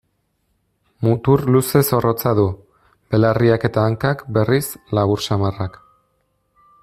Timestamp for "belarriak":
3.15-3.69